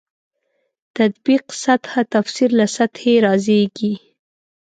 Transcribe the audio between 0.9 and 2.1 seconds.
تطبیق سطح